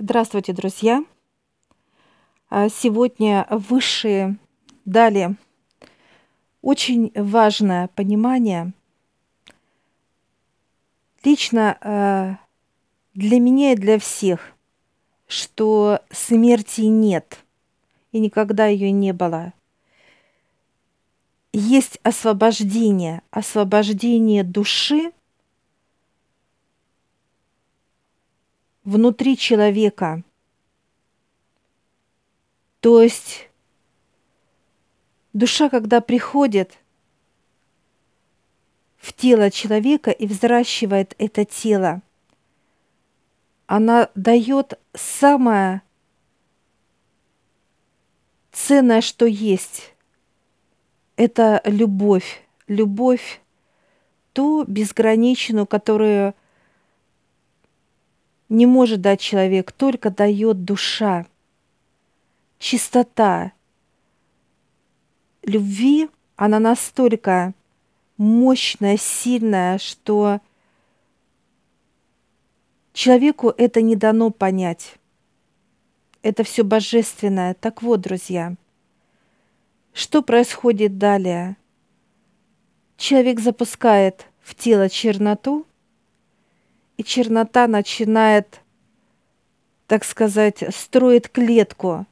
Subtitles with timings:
[0.00, 1.04] Здравствуйте, друзья!
[2.50, 4.36] А, сегодня высшие
[4.84, 5.34] дали
[6.62, 8.72] очень важное понимание.
[11.24, 12.38] Лично а,
[13.14, 14.52] для меня и для всех,
[15.26, 17.44] что смерти нет
[18.12, 19.52] и никогда ее не было.
[21.52, 25.10] Есть освобождение, освобождение души
[28.88, 30.22] внутри человека.
[32.80, 33.50] То есть
[35.34, 36.78] душа, когда приходит
[38.96, 42.00] в тело человека и взращивает это тело,
[43.66, 45.82] она дает самое
[48.52, 49.94] ценное, что есть.
[51.16, 52.42] Это любовь.
[52.68, 53.42] Любовь
[54.32, 56.34] ту безграничную, которую–
[58.48, 61.26] не может дать человек, только дает душа.
[62.58, 63.52] Чистота
[65.42, 67.54] любви, она настолько
[68.16, 70.40] мощная, сильная, что
[72.92, 74.96] человеку это не дано понять.
[76.22, 77.54] Это все божественное.
[77.54, 78.54] Так вот, друзья,
[79.92, 81.56] что происходит далее?
[82.96, 85.64] Человек запускает в тело черноту,
[86.98, 88.60] и чернота начинает,
[89.86, 92.06] так сказать, строит клетку,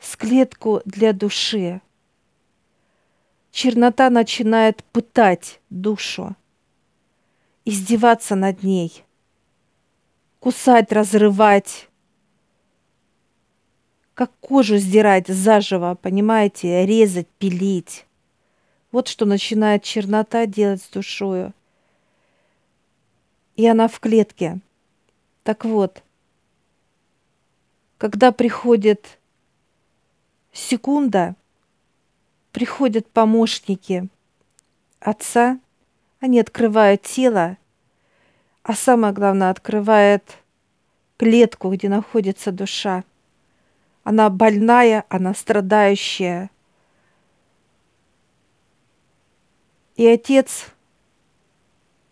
[0.00, 1.82] с клетку для души.
[3.50, 6.36] Чернота начинает пытать душу,
[7.64, 9.04] издеваться над ней,
[10.38, 11.88] кусать, разрывать,
[14.14, 18.06] как кожу сдирать заживо, понимаете, резать, пилить.
[18.92, 21.52] Вот что начинает чернота делать с душою–
[23.60, 24.58] и она в клетке.
[25.42, 26.02] Так вот,
[27.98, 29.18] когда приходит
[30.50, 31.36] секунда,
[32.52, 34.08] приходят помощники
[34.98, 35.60] отца,
[36.20, 37.58] они открывают тело,
[38.62, 40.38] а самое главное, открывает
[41.18, 43.04] клетку, где находится душа.
[44.04, 46.50] Она больная, она страдающая.
[49.96, 50.72] И отец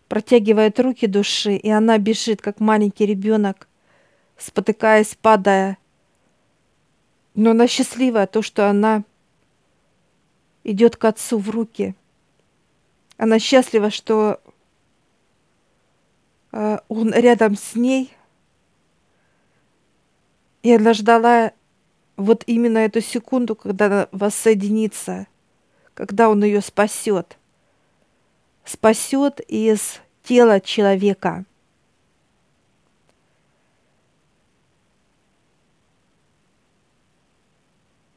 [0.09, 3.67] протягивает руки души, и она бежит, как маленький ребенок,
[4.37, 5.77] спотыкаясь, падая.
[7.35, 9.03] Но она счастливая, то, что она
[10.63, 11.95] идет к отцу в руки.
[13.17, 14.41] Она счастлива, что
[16.51, 18.11] э, он рядом с ней.
[20.63, 21.53] И она ждала
[22.17, 25.27] вот именно эту секунду, когда она воссоединится,
[25.93, 27.37] когда он ее спасет
[28.65, 31.45] спасет из тела человека.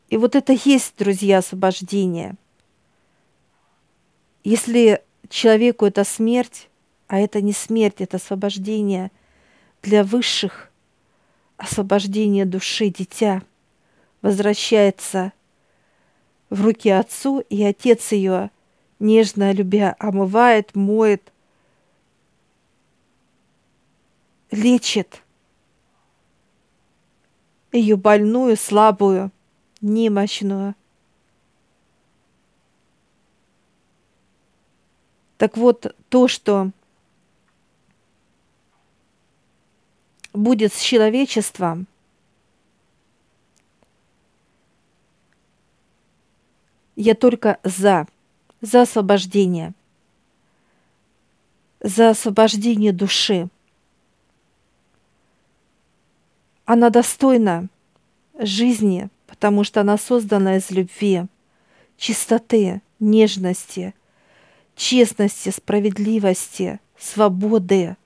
[0.08, 2.34] И вот это есть, друзья, освобождение.
[4.44, 6.68] Если человеку это смерть,
[7.06, 9.10] а это не смерть, это освобождение
[9.82, 10.70] для высших,
[11.56, 13.42] освобождение души дитя
[14.20, 15.32] возвращается
[16.50, 18.50] в руки отцу, и отец ее–
[19.02, 21.32] нежно любя, омывает, моет,
[24.50, 25.22] лечит
[27.72, 29.32] ее больную, слабую,
[29.80, 30.74] немощную.
[35.36, 36.70] Так вот, то, что
[40.32, 41.88] будет с человечеством,
[46.94, 48.06] я только за
[48.62, 49.74] за освобождение,
[51.80, 53.48] за освобождение души.
[56.64, 57.68] Она достойна
[58.38, 61.26] жизни, потому что она создана из любви,
[61.96, 63.94] чистоты, нежности,
[64.76, 67.96] честности, справедливости, свободы.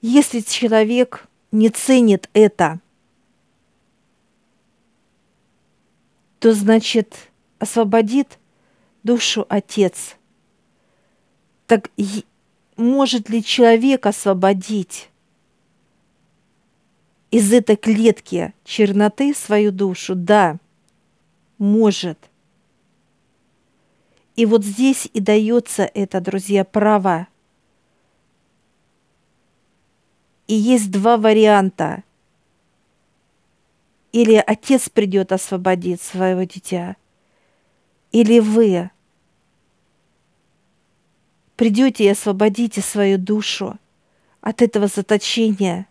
[0.00, 2.80] Если человек не ценит это,
[6.40, 7.31] то значит
[7.62, 8.40] освободит
[9.04, 10.16] душу Отец.
[11.68, 11.90] Так
[12.76, 15.10] может ли человек освободить
[17.30, 20.16] из этой клетки черноты свою душу?
[20.16, 20.56] Да,
[21.58, 22.18] может.
[24.34, 27.28] И вот здесь и дается это, друзья, право.
[30.48, 32.02] И есть два варианта.
[34.10, 36.96] Или отец придет освободить своего дитя–
[38.12, 38.90] или вы
[41.56, 43.78] придете и освободите свою душу
[44.40, 45.86] от этого заточения,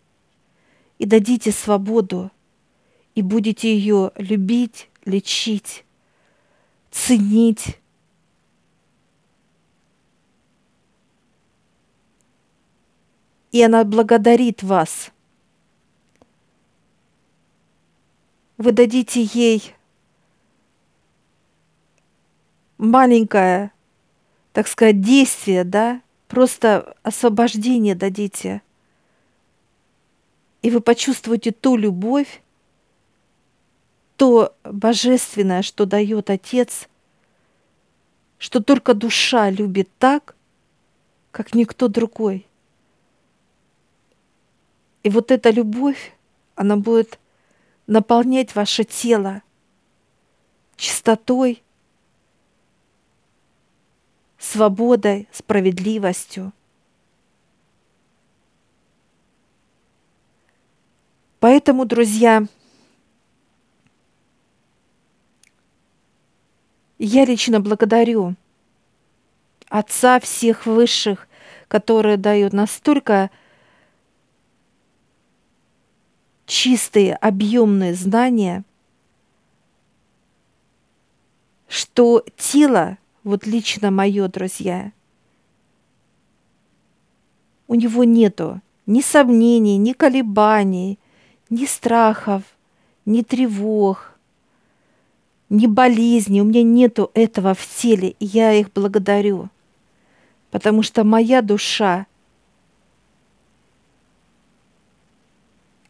[1.00, 2.32] и дадите свободу,
[3.16, 5.84] и будете ее любить, лечить,
[6.92, 7.78] ценить.
[13.52, 15.12] И она благодарит вас.
[18.58, 19.74] Вы дадите ей
[22.82, 23.72] маленькое,
[24.54, 28.62] так сказать, действие, да, просто освобождение дадите.
[30.62, 32.42] И вы почувствуете ту любовь,
[34.18, 36.88] то божественное, что дает Отец,
[38.38, 40.36] что только душа любит так,
[41.32, 42.48] как никто другой.
[45.04, 46.14] И вот эта любовь,
[46.56, 47.20] она будет
[47.88, 49.42] наполнять ваше тело
[50.76, 51.64] чистотой,
[54.52, 56.52] свободой, справедливостью.
[61.40, 62.46] Поэтому, друзья,
[67.00, 68.36] я лично благодарю
[69.70, 71.30] Отца всех высших,
[71.70, 73.32] которые дают настолько
[76.46, 78.66] чистые, объемные знания,
[81.70, 84.92] что тело, вот лично мое, друзья,
[87.68, 91.00] у него нету ни сомнений, ни колебаний,
[91.50, 92.44] ни страхов,
[93.06, 94.18] ни тревог,
[95.50, 96.42] ни болезни.
[96.42, 99.50] У меня нету этого в теле, и я их благодарю.
[100.50, 102.08] Потому что моя душа,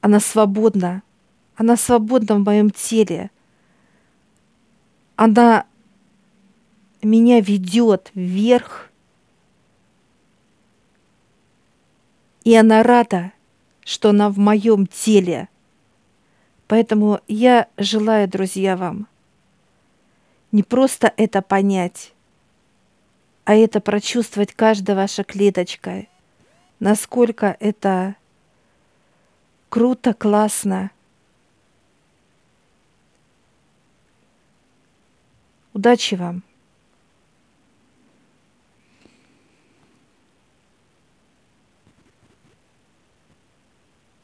[0.02, 1.04] она свободна.
[1.56, 3.32] Она свободна в моем теле.
[5.16, 5.66] Она
[7.02, 8.90] меня ведет вверх.
[12.44, 13.32] И она рада,
[13.84, 15.48] что она в моем теле.
[16.68, 19.08] Поэтому я желаю, друзья, вам
[20.52, 22.14] не просто это понять,
[23.46, 26.10] а это прочувствовать каждой вашей клеточкой,
[26.80, 28.16] насколько это
[29.70, 30.92] круто, классно.
[35.74, 36.44] Удачи вам!